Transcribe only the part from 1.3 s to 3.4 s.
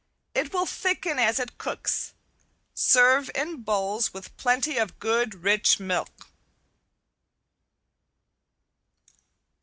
it cooks. Serve